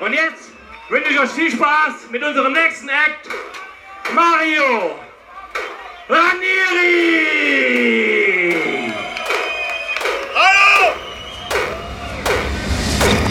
Und 0.00 0.12
jetzt 0.12 0.50
wünsche 0.88 1.10
ich 1.10 1.20
euch 1.20 1.30
viel 1.30 1.50
Spaß 1.52 2.10
mit 2.10 2.20
unserem 2.22 2.52
nächsten 2.52 2.88
Act, 2.88 3.28
Mario 4.12 4.96
Ranieri! 6.08 7.44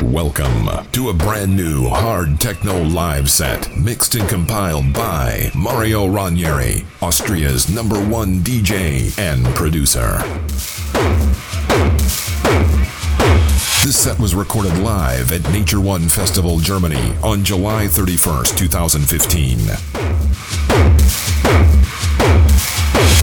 Welcome 0.04 0.70
to 0.94 1.10
a 1.10 1.13
brand 1.13 1.57
new 1.57 1.89
hard 1.89 2.39
techno 2.39 2.82
live 2.82 3.30
set 3.30 3.70
mixed 3.75 4.16
and 4.16 4.30
compiled 4.30 4.93
by 4.93 5.52
Mario 5.54 6.07
Ranieri, 6.07 6.86
Austria's 7.02 7.68
number 7.70 7.98
one 7.98 8.39
DJ 8.39 9.11
and 9.20 9.45
producer. 9.54 10.21
This 13.84 14.00
set 14.02 14.18
was 14.18 14.34
recorded 14.34 14.77
live 14.77 15.34
at 15.34 15.43
Nature 15.52 15.81
One 15.81 16.07
Festival 16.07 16.57
Germany 16.57 17.13
on 17.21 17.43
July 17.43 17.87
31st, 17.87 18.57
2015. 18.57 19.59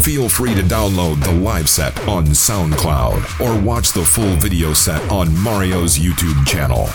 Feel 0.02 0.28
free 0.28 0.54
to 0.54 0.60
download 0.60 1.24
the 1.24 1.32
live 1.32 1.70
set 1.70 1.98
on 2.06 2.26
SoundCloud 2.26 3.40
or 3.40 3.58
watch 3.58 3.92
the 3.92 4.04
full 4.04 4.36
video 4.36 4.74
set 4.74 5.00
on 5.10 5.34
Mario's 5.38 5.98
YouTube 5.98 6.46
channel. 6.46 6.88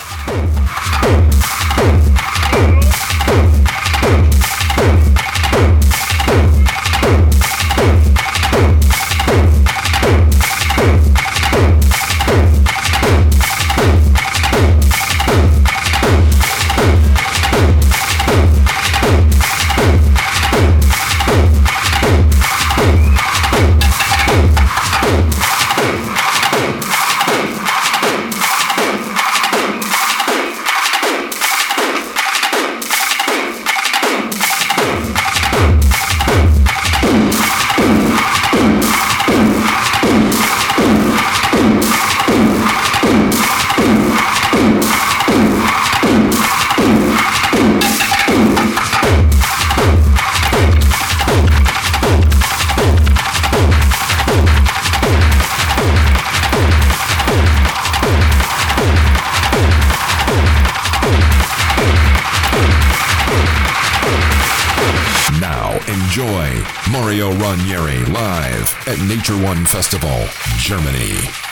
Festival, 69.66 70.28
Germany. 70.58 71.45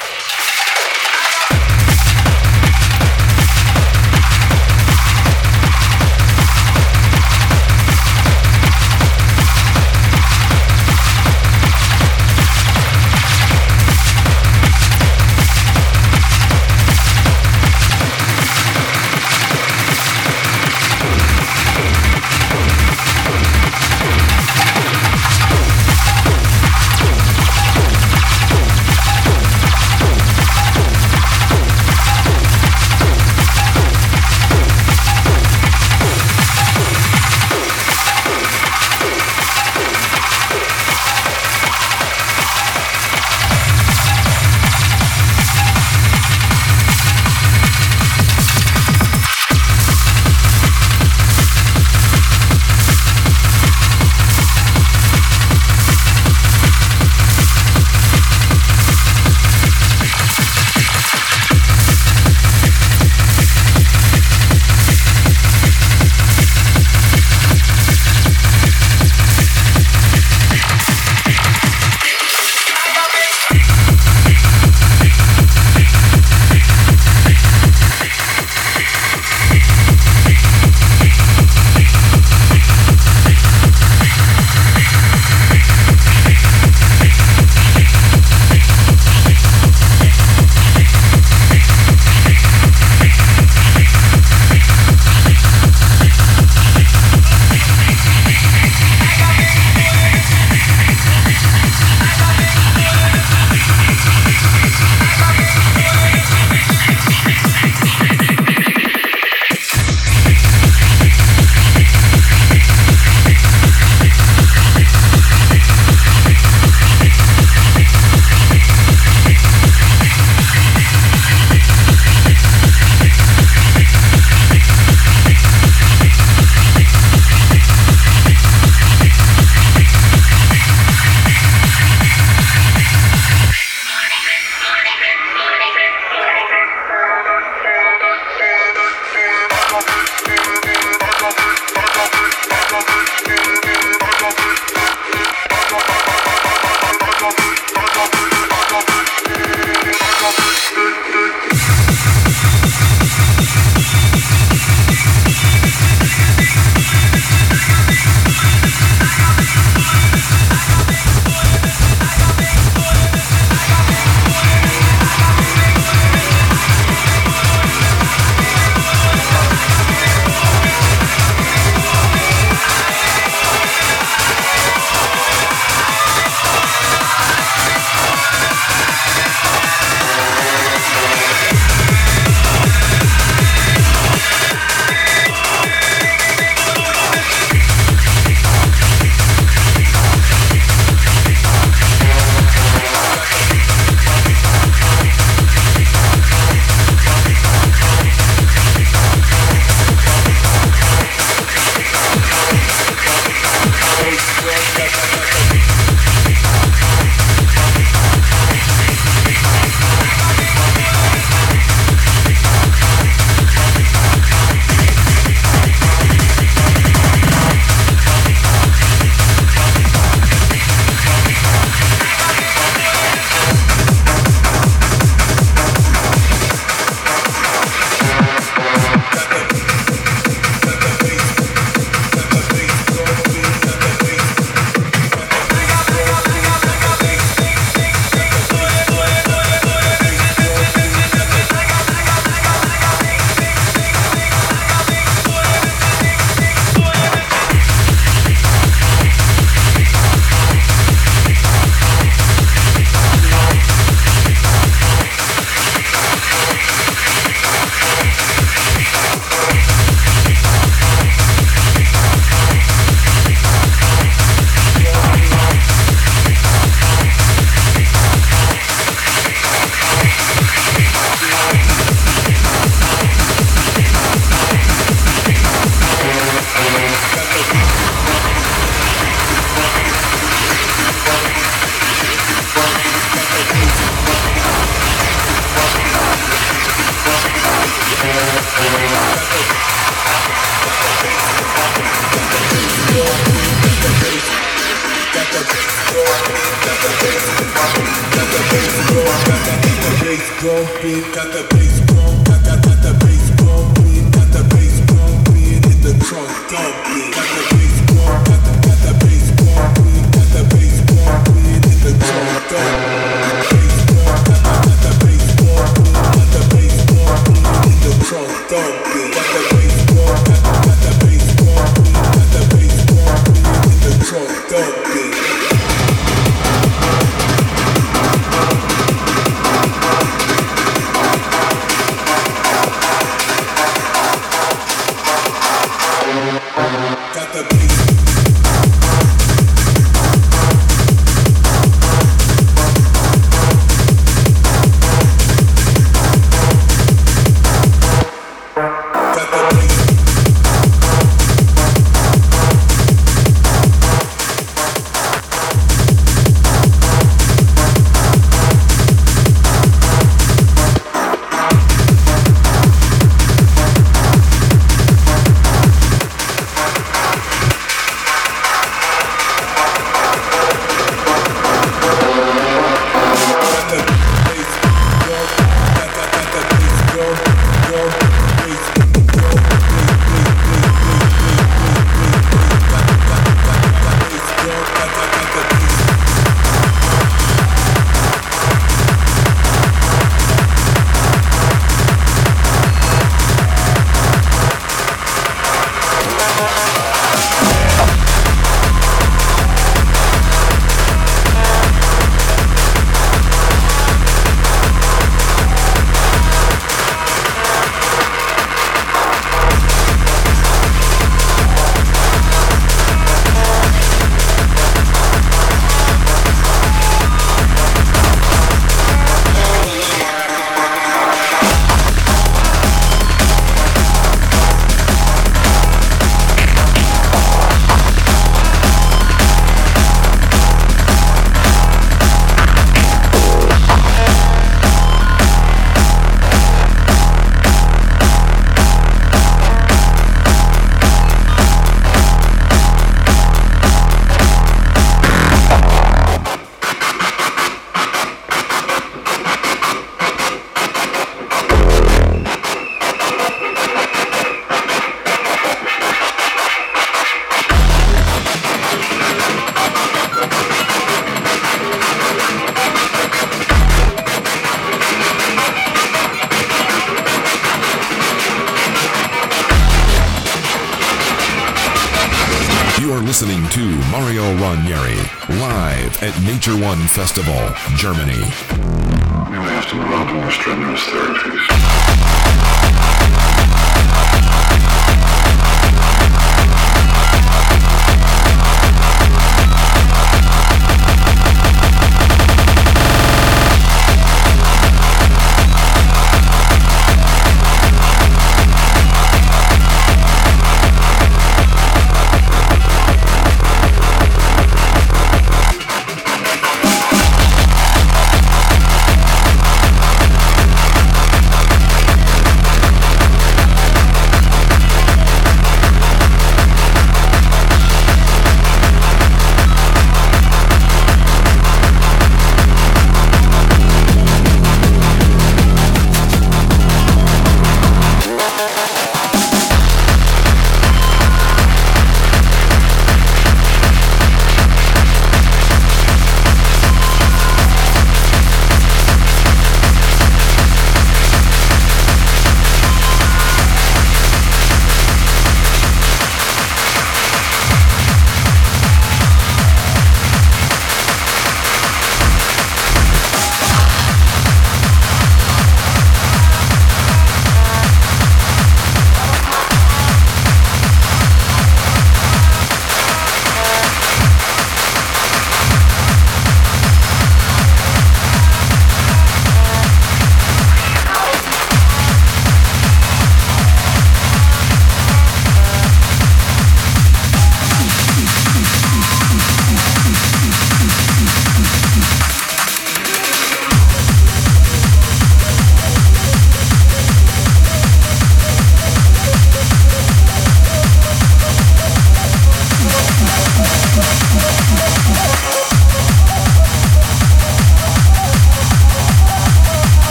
Festival, 476.83 477.55
Germany. 477.77 478.44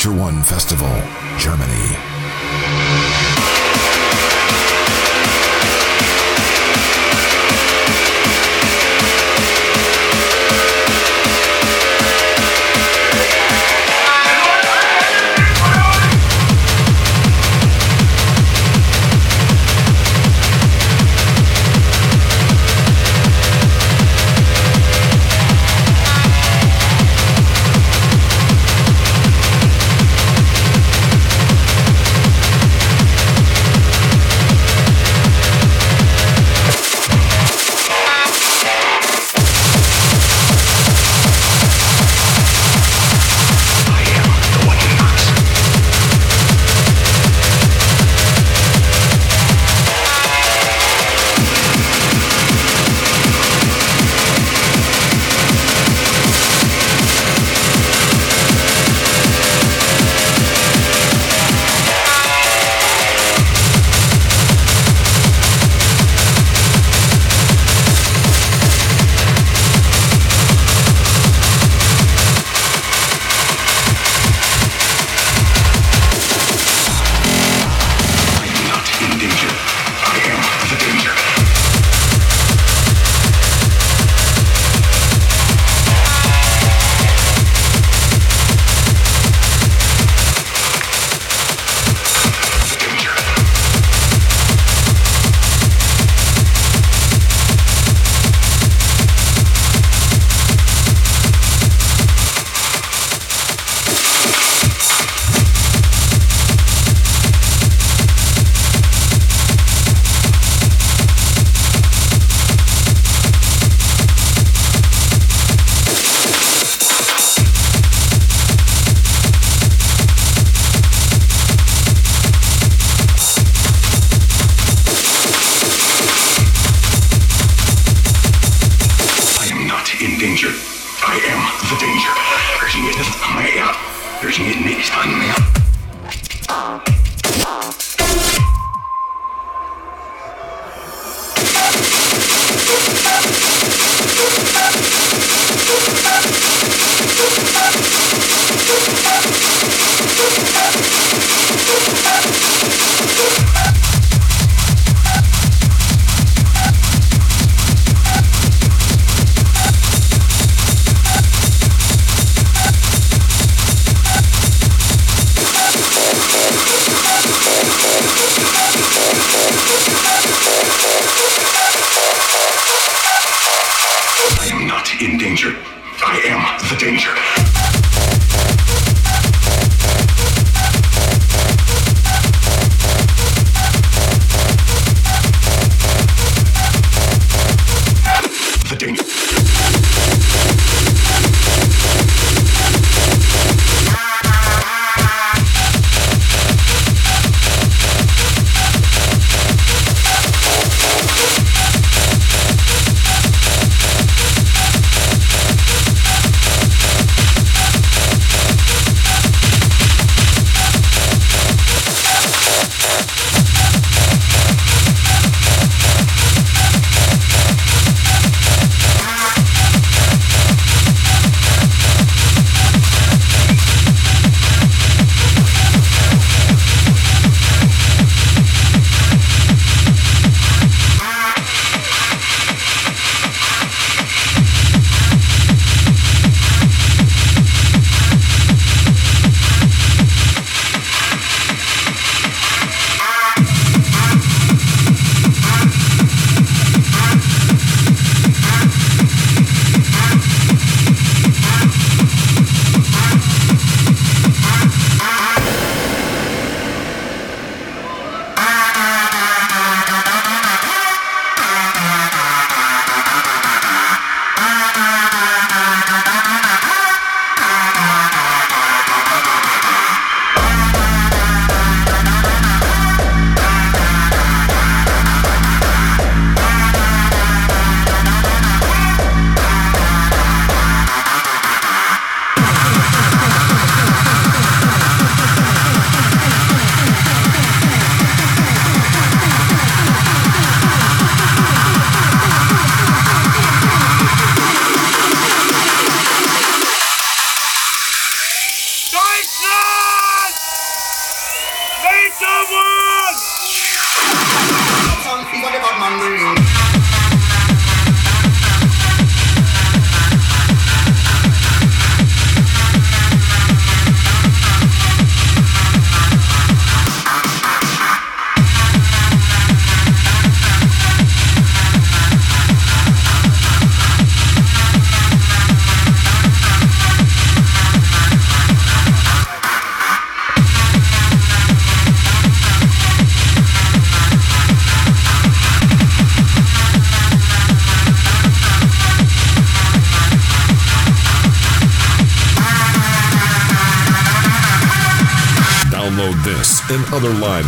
Nature 0.00 0.18
One 0.18 0.42
Festival, 0.42 1.02
Germany. 1.36 2.09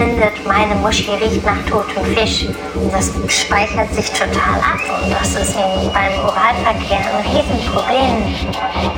findet, 0.00 0.46
meine 0.46 0.74
Muschi 0.76 1.10
riecht 1.10 1.44
nach 1.44 1.60
totem 1.68 2.04
Fisch. 2.16 2.46
Das 2.90 3.12
speichert 3.28 3.92
sich 3.92 4.08
total 4.10 4.58
ab 4.58 4.80
und 5.02 5.12
das 5.12 5.34
ist 5.34 5.54
beim 5.92 6.14
Oralverkehr 6.24 7.00
ein 7.04 7.20
Riesenproblem. 7.28 8.16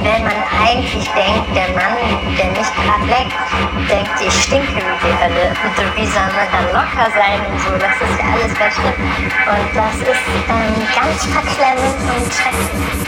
Wenn 0.03 0.23
man 0.23 0.39
eigentlich 0.63 1.09
denkt, 1.11 1.47
der 1.57 1.69
Mann, 1.75 1.99
der 2.39 2.51
mich 2.53 2.71
gerade 2.79 3.07
leckt, 3.11 3.35
denkt, 3.91 4.17
ich 4.25 4.43
stinke 4.45 4.77
wie 4.77 4.97
die 5.03 5.15
Hölle. 5.19 5.51
Und 5.51 5.97
wie 5.97 6.07
soll 6.07 6.31
man 6.39 6.47
dann 6.55 6.67
locker 6.71 7.11
sein 7.19 7.41
und 7.51 7.59
so? 7.59 7.73
Das 7.83 7.97
ist 7.99 8.17
ja 8.19 8.27
alles 8.33 8.55
ganz 8.57 8.75
schlimm. 8.75 8.99
Und 9.51 9.69
das 9.75 9.97
ist 10.07 10.25
ähm, 10.55 10.87
ganz 10.95 11.19
verklemmend 11.27 11.99
und 12.15 12.31
schrecklich. 12.33 13.03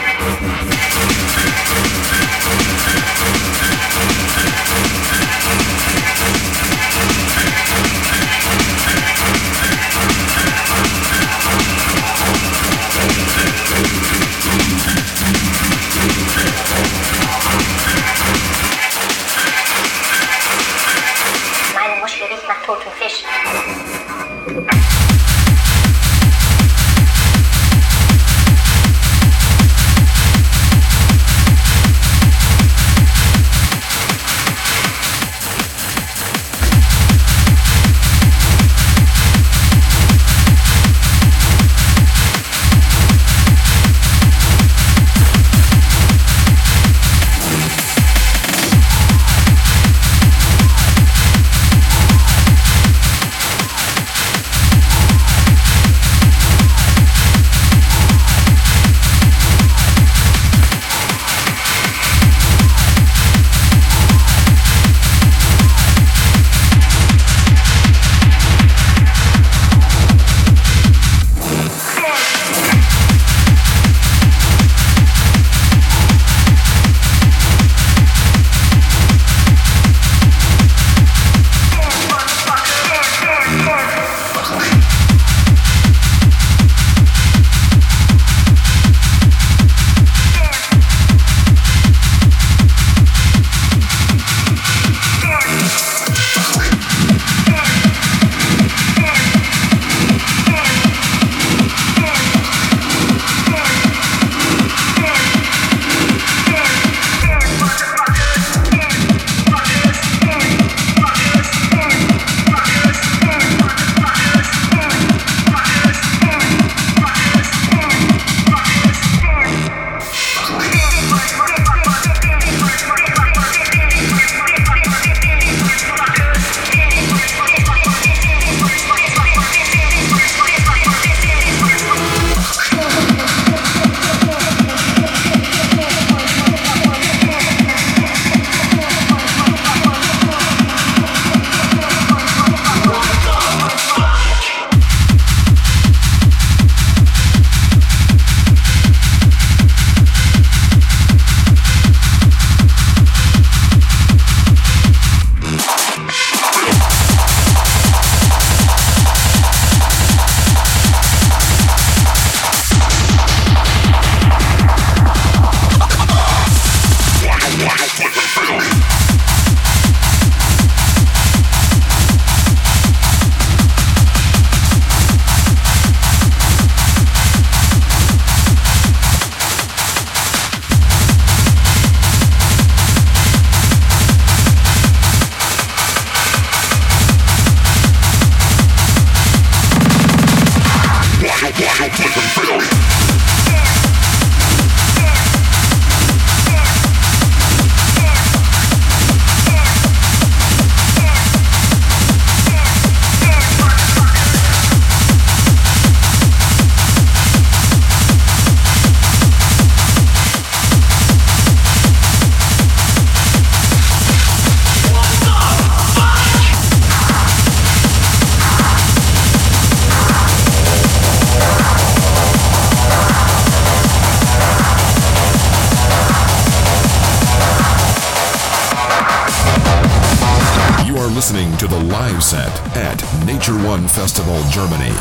Festival 233.87 234.39
Germany. 234.51 234.93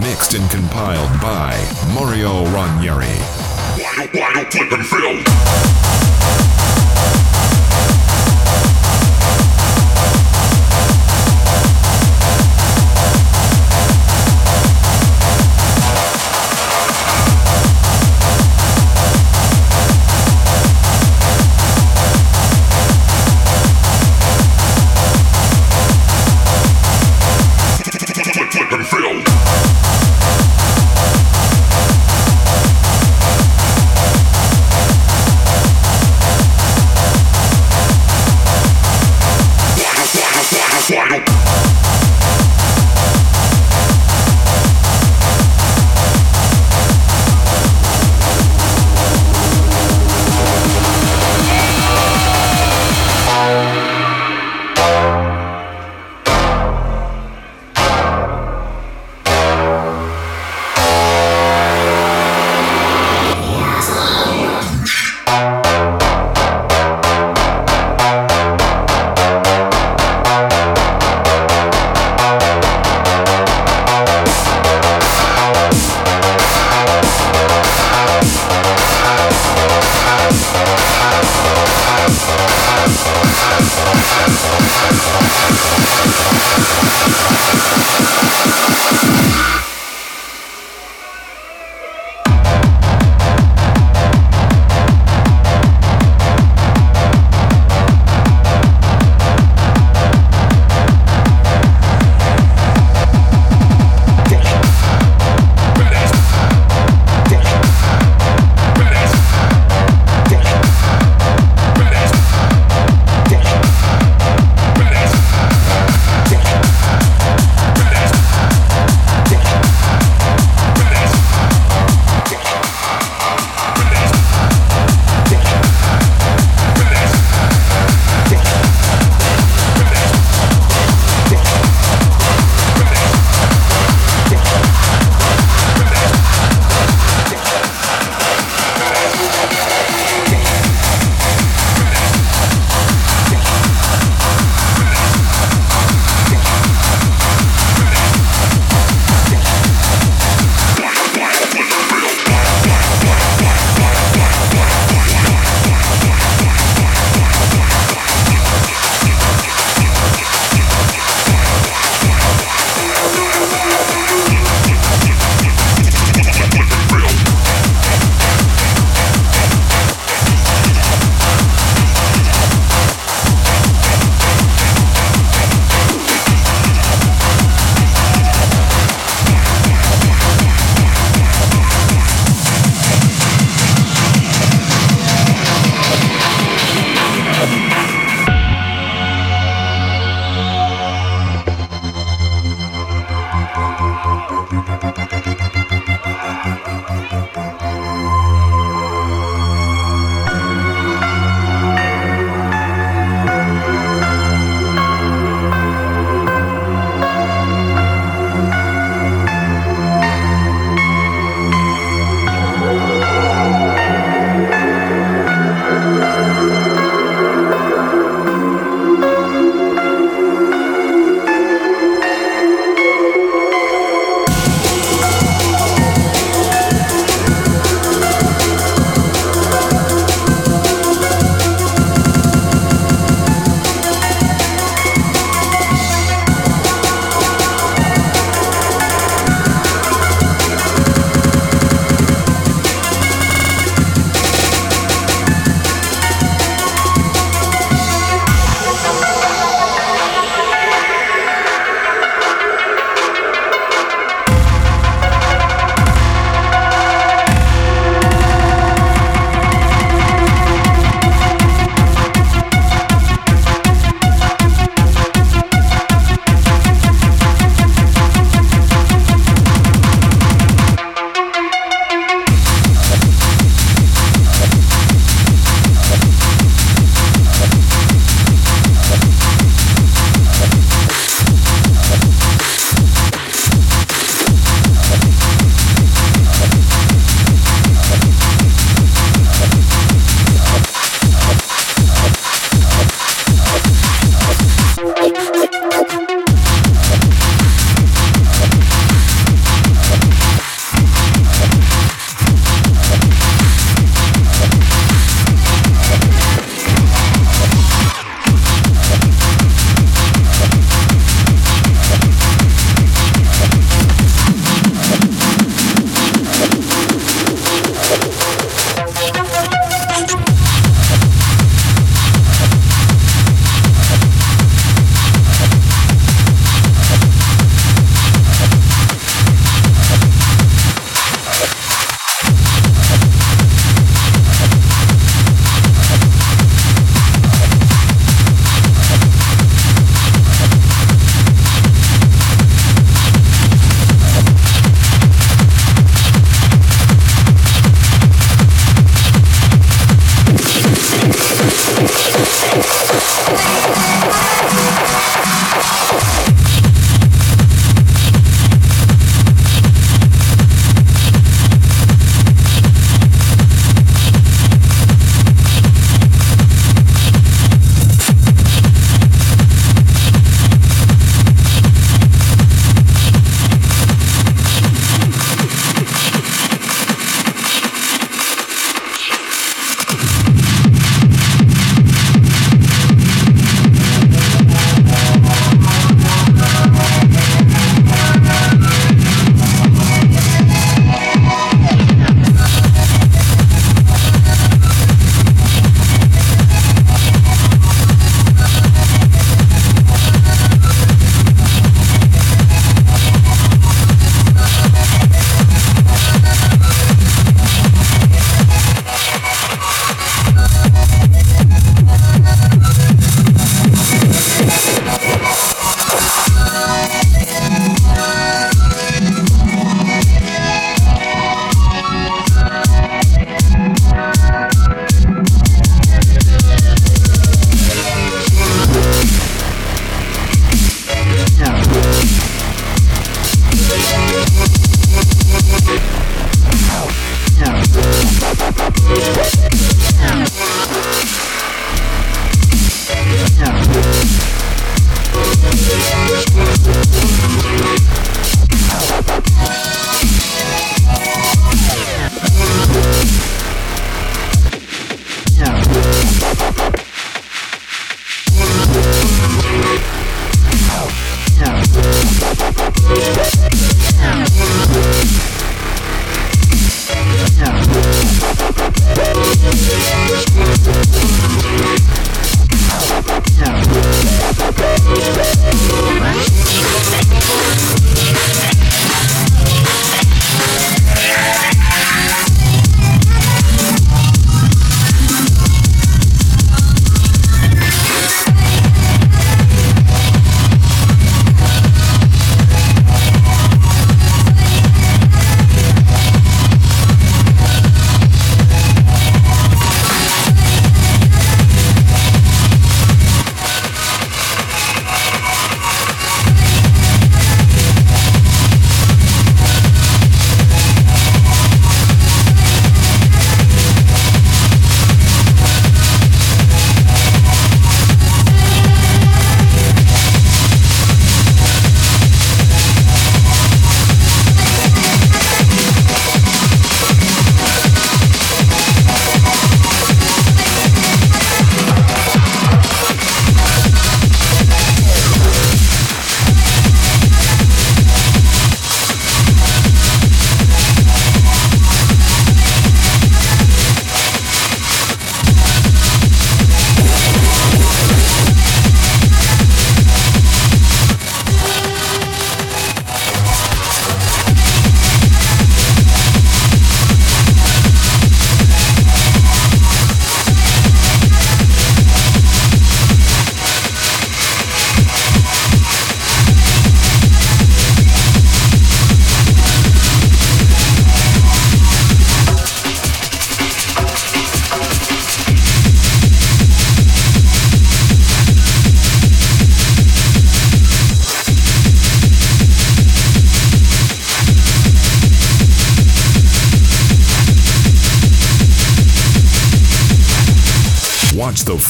Mixed 0.00 0.34
and 0.34 0.50
compiled 0.50 1.20
by 1.20 1.56
Mario 1.94 2.44
Ranieri. 2.52 3.16
Why 3.80 4.44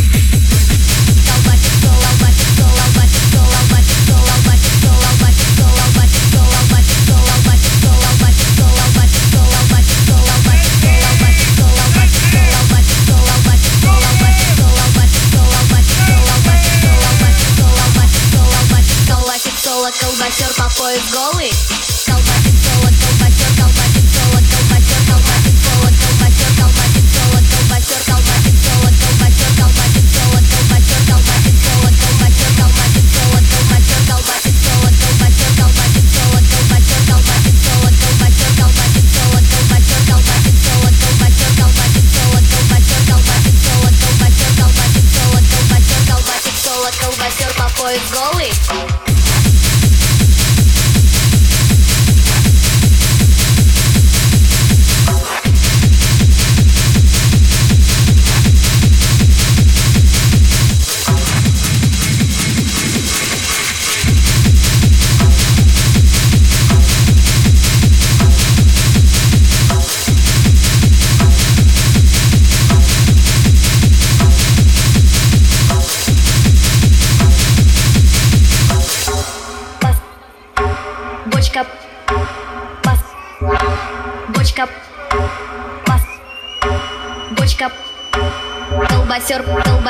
колбасер 20.21 20.53
по 20.55 20.71
пояс 20.77 21.01
голый 21.13 21.70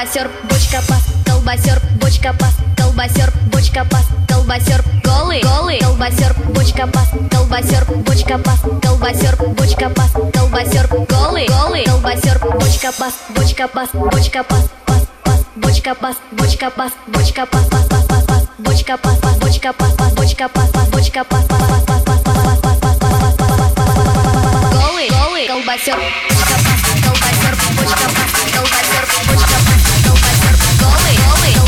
колбасер, 0.00 0.30
бочка, 0.44 0.80
пас, 0.88 1.02
колбасер, 1.26 1.82
бочка, 2.00 2.32
пас, 2.32 2.54
колбасер, 2.74 3.32
бочка, 3.52 3.84
пас, 3.84 4.06
колбасер, 4.26 4.82
голый, 5.04 5.42
голый, 5.42 5.78
колбасер, 5.78 6.34
бочка, 6.54 6.86
пас, 6.86 7.10
колбасер, 7.30 7.84
бочка, 8.06 8.38
пас, 8.38 8.60
колбасер, 8.82 9.36
бочка, 9.36 9.90
пас, 9.90 10.12
колбасер, 10.32 10.88
голый, 10.88 11.46
голый, 11.48 11.84
колбасер, 11.84 12.38
бочка, 12.38 12.92
пас, 12.98 13.12
бочка, 13.36 13.68
пас, 13.68 13.90
бочка, 13.92 14.42
пас, 14.42 14.70
пас, 14.86 15.02
пас, 15.22 15.40
бочка, 15.56 15.94
пас, 15.94 16.16
бочка, 16.32 16.70
пас, 16.70 16.92
бочка, 17.06 17.44
пас, 17.44 17.66
пас, 17.66 17.84
пас, 17.86 18.04
пас, 18.06 18.24
пас, 18.24 18.42
бочка, 18.58 18.96
пас, 18.96 19.18
пас, 19.18 19.36
бочка, 19.36 19.72
пас, 19.74 19.92
пас, 19.98 20.12
бочка, 20.14 20.48
пас, 20.48 20.70
пас, 20.70 20.88
бочка, 20.88 21.24
пас, 21.24 21.44
пас, 21.44 21.60
пас, 21.60 21.84
пас, 21.84 22.02
пас, 22.04 22.22
пас, 22.24 22.40
пас, 22.40 22.60
пас, 22.62 22.80
пас, 22.80 22.98
пас, 22.98 23.36
пас, 23.36 23.74
пас, 23.74 23.74
пас, 23.74 24.80
голый, 24.80 25.10
голый, 25.10 25.46
колбасер, 25.46 25.96
бочка, 26.30 26.56
пас, 26.64 26.80
колбасер, 27.04 27.54
бочка, 27.76 28.08
пас, 28.16 28.30
колбасер, 28.54 29.04
бочка, 29.28 29.56
пас, 29.66 29.89
rolling, 30.82 31.18
rolling. 31.28 31.59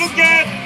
Tuquete. 0.00 0.59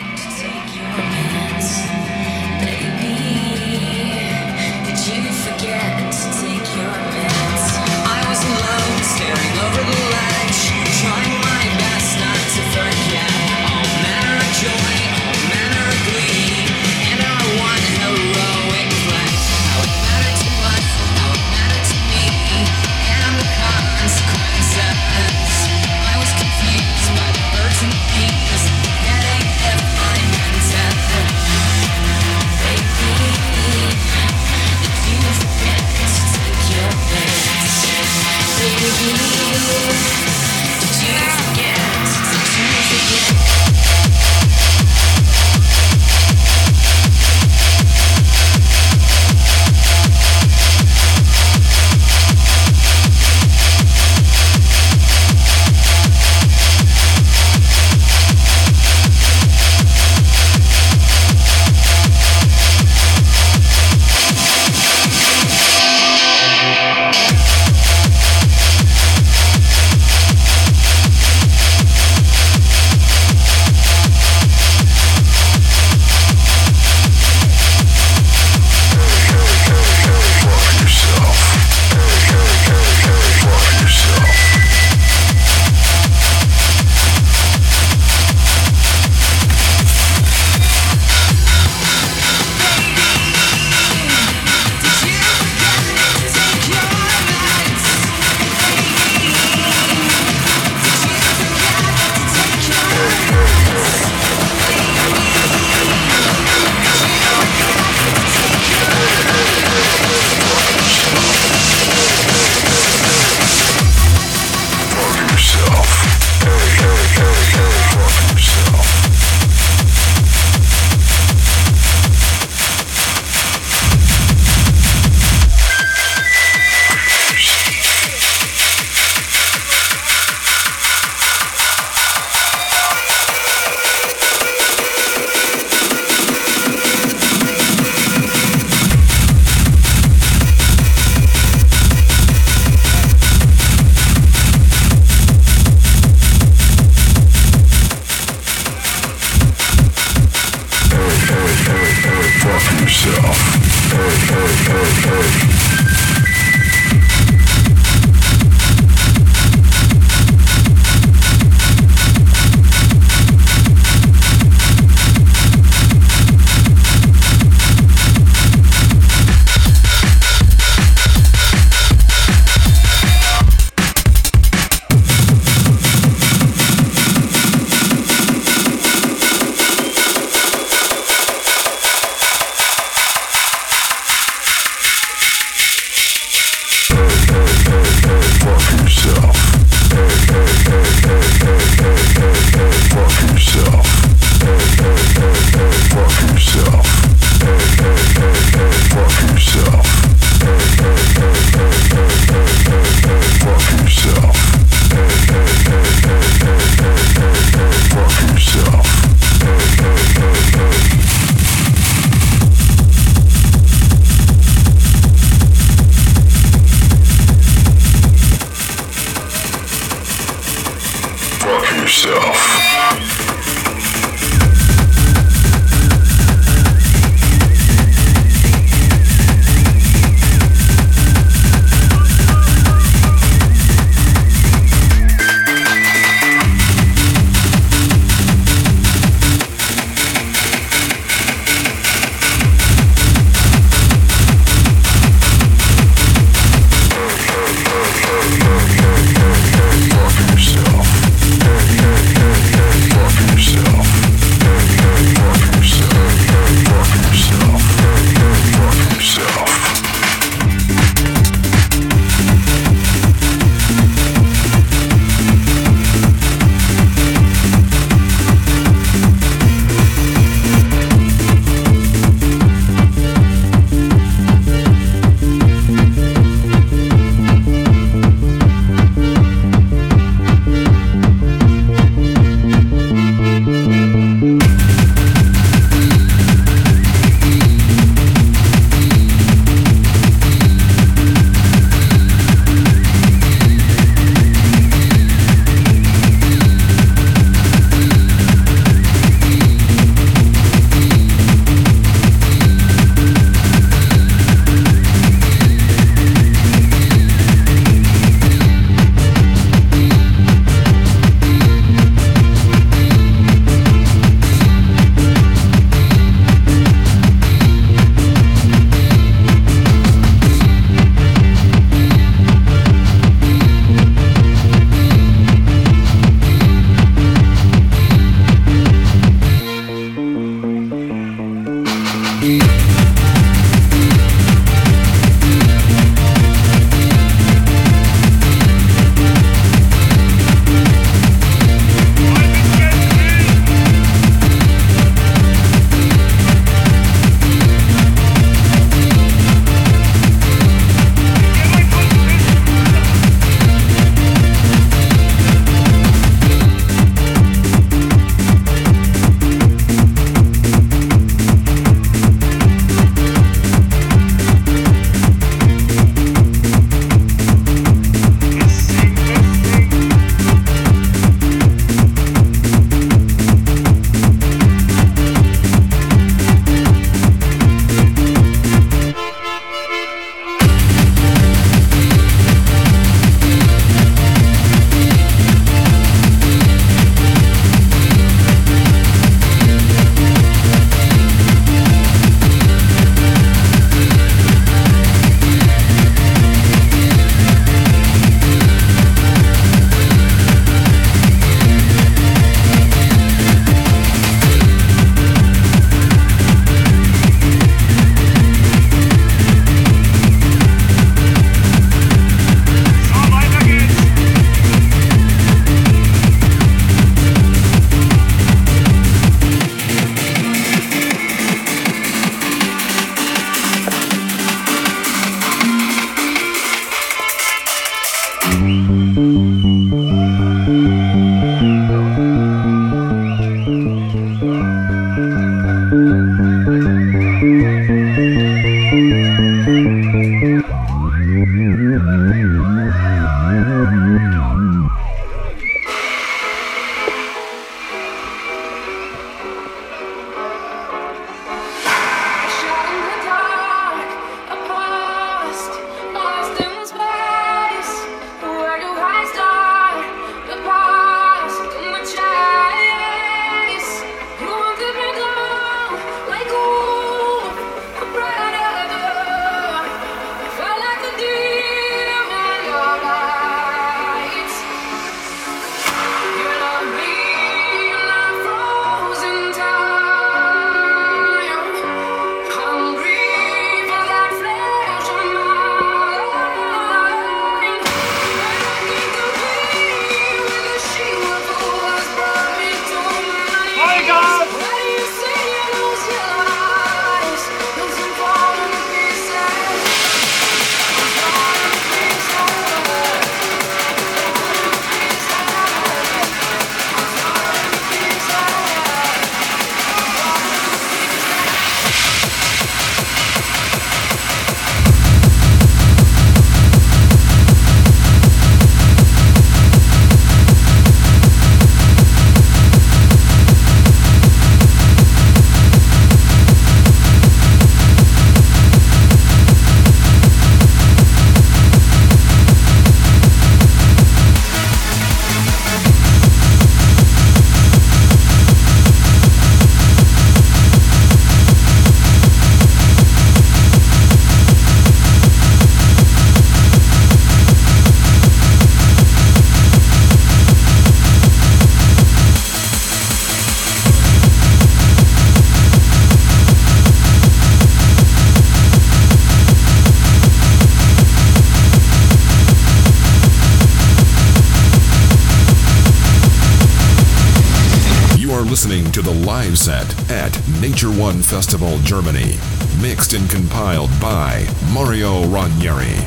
One 570.78 571.02
Festival 571.02 571.56
Germany. 571.60 572.18
Mixed 572.60 572.94
and 572.94 573.08
compiled 573.08 573.70
by 573.80 574.26
Mario 574.52 575.06
Ranieri. 575.06 575.83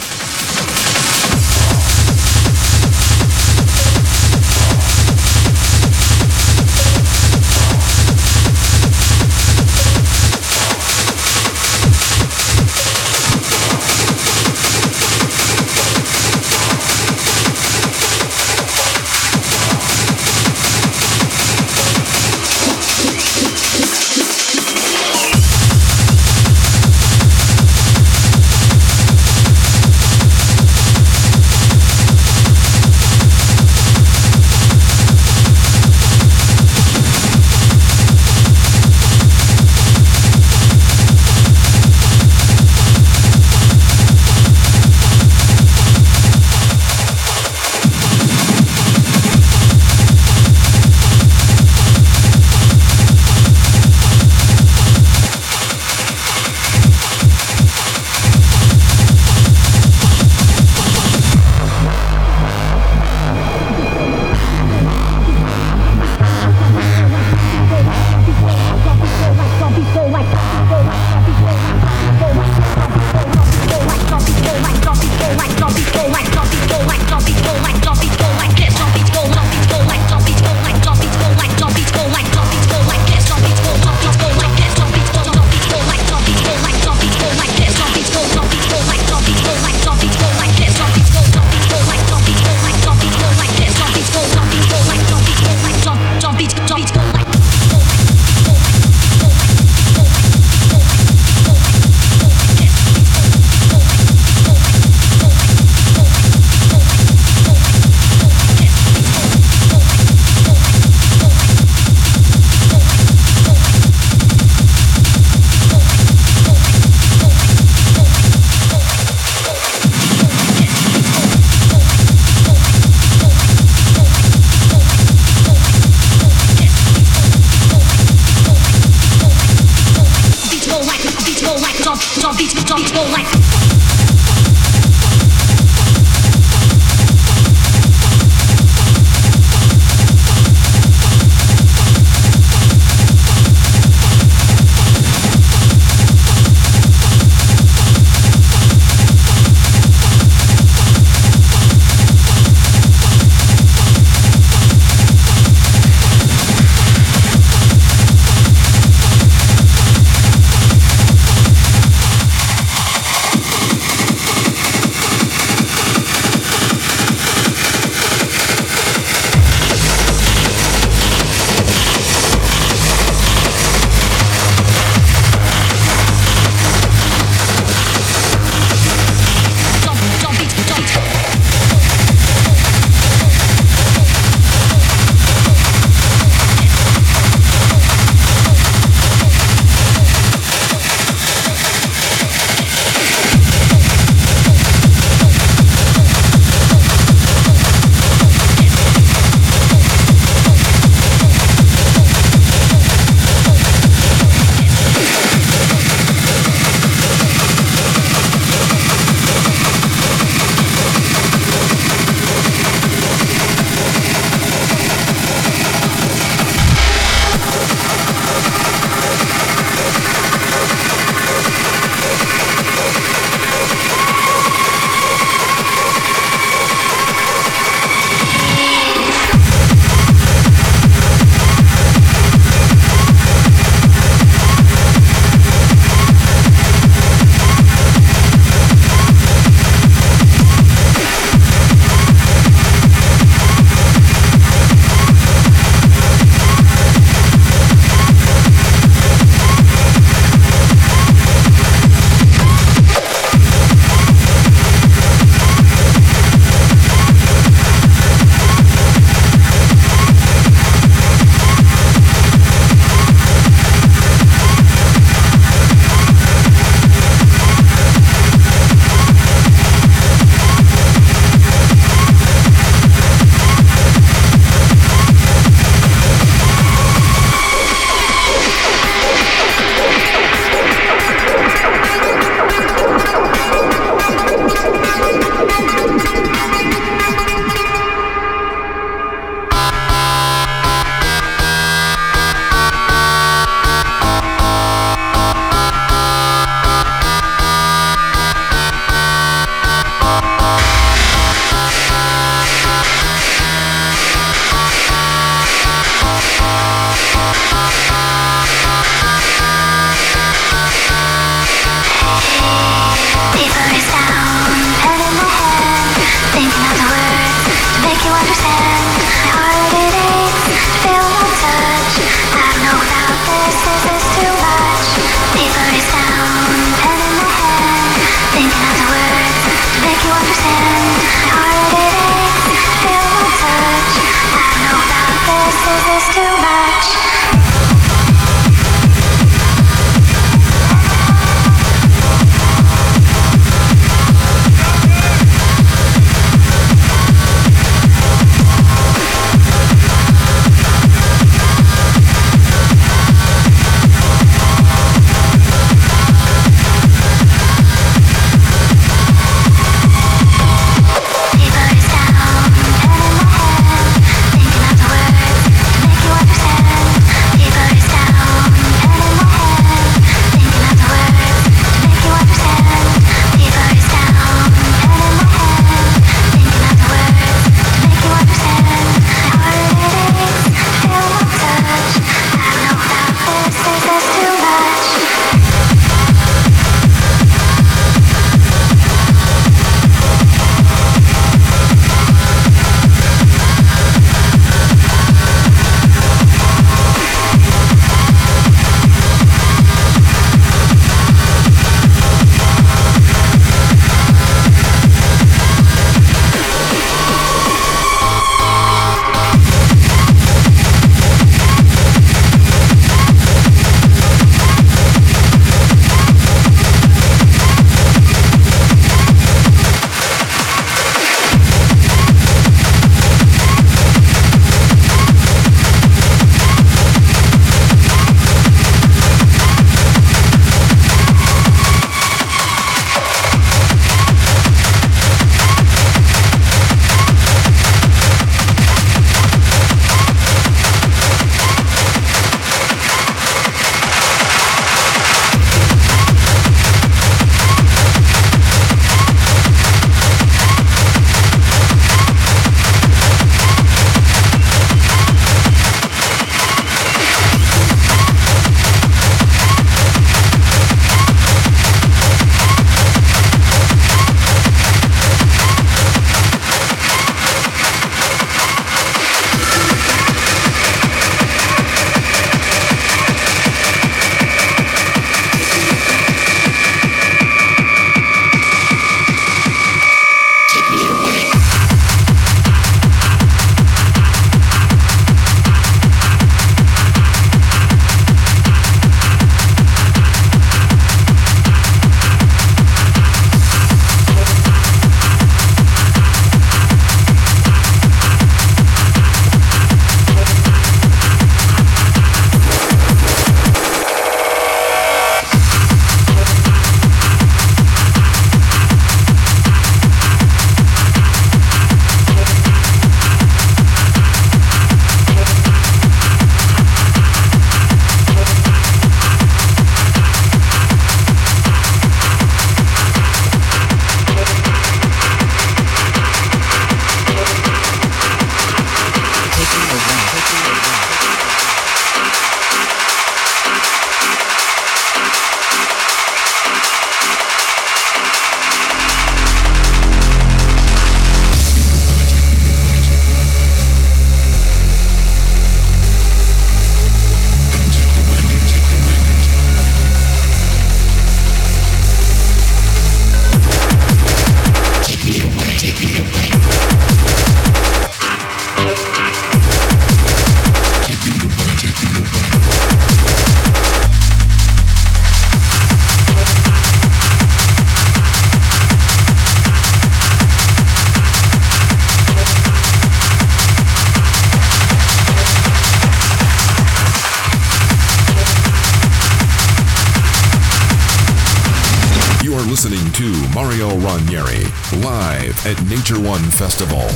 Nature 585.81 585.99
One 585.99 586.29
Festival, 586.29 586.90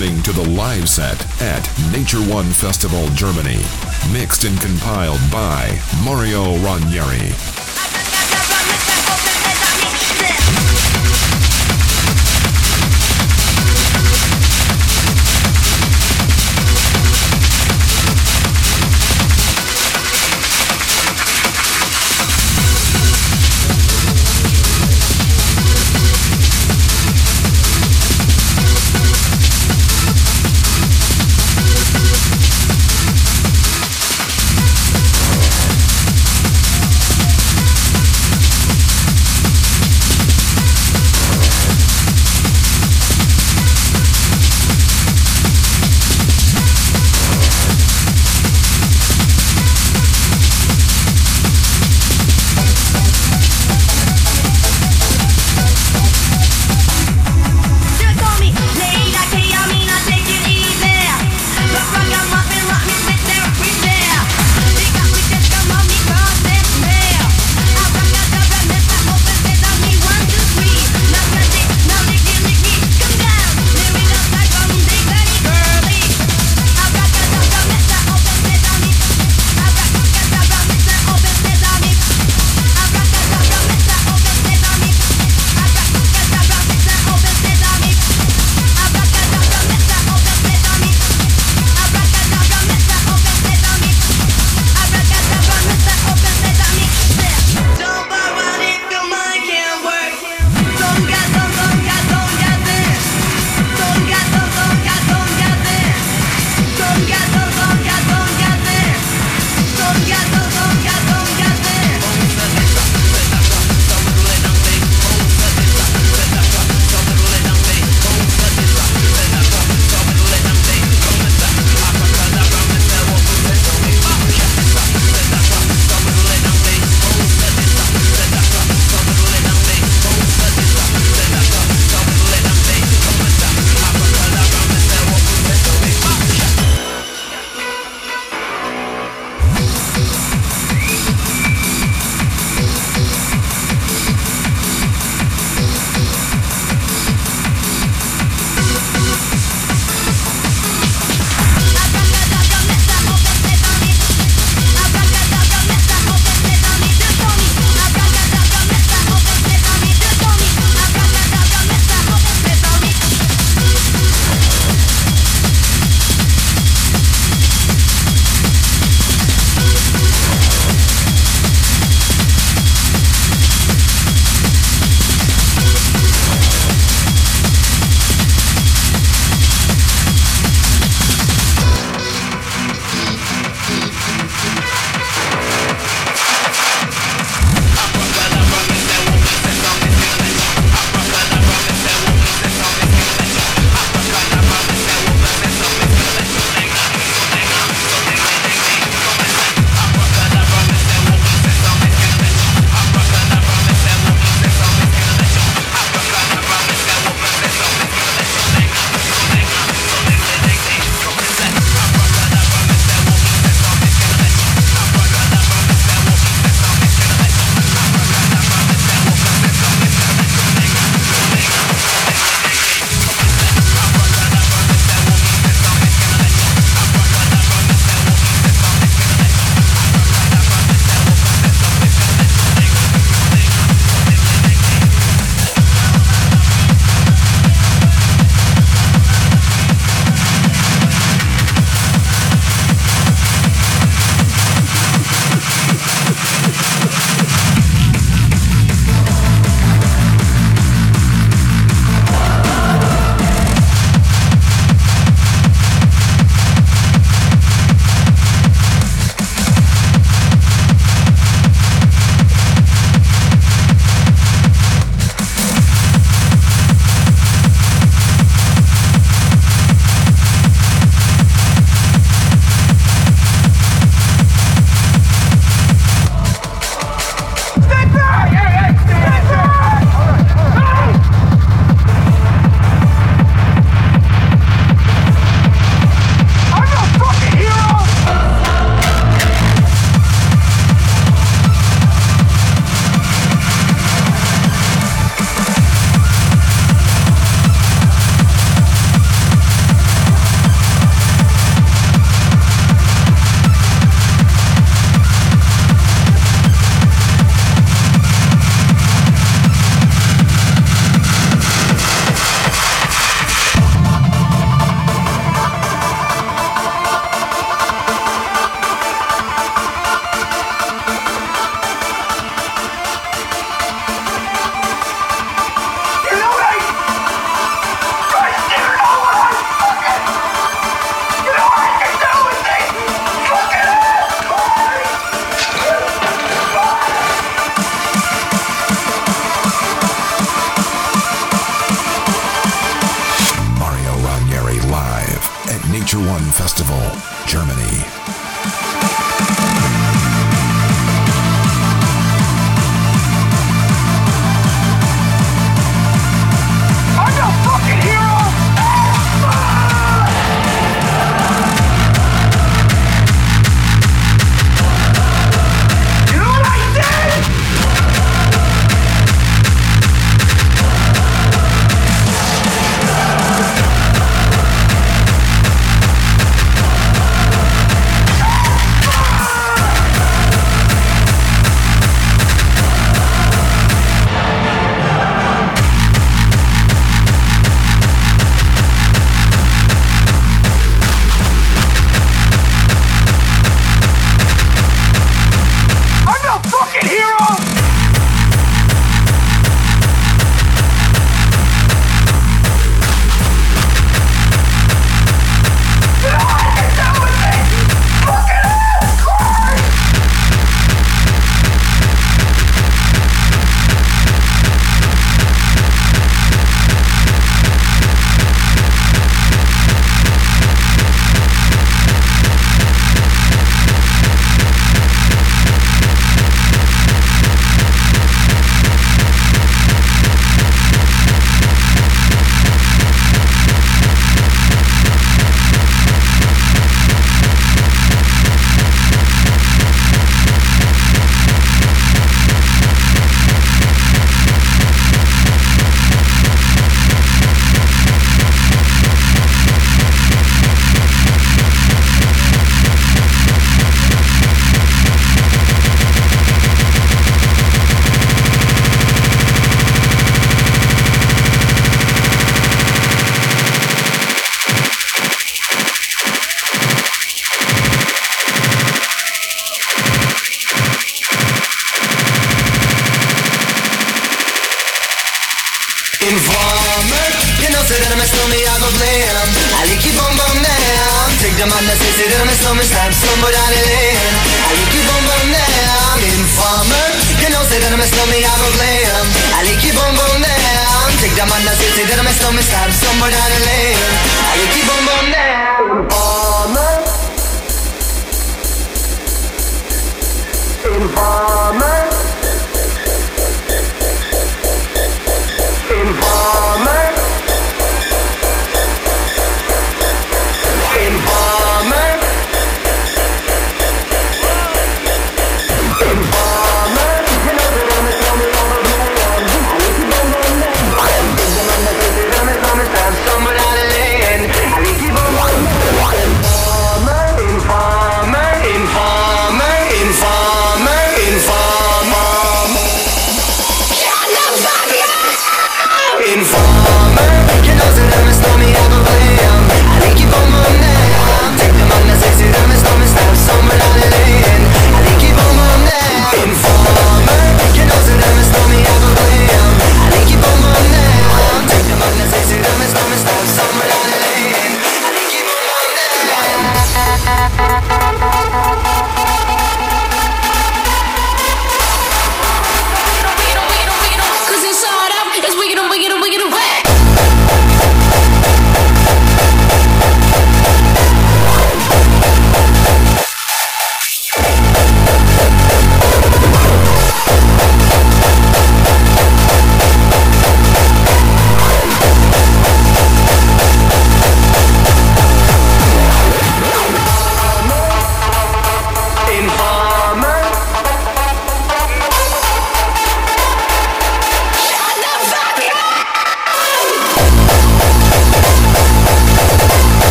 listening 0.00 0.22
to 0.22 0.32
the 0.32 0.48
live 0.50 0.88
set 0.88 1.42
at 1.42 1.62
Nature 1.92 2.20
One 2.20 2.46
Festival 2.46 3.06
Germany. 3.08 3.60
Mixed 4.10 4.44
and 4.44 4.58
compiled 4.58 5.20
by 5.30 5.78
Mario 6.02 6.56
Ranieri. 6.64 7.59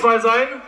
Zwei 0.00 0.18
sein. 0.18 0.59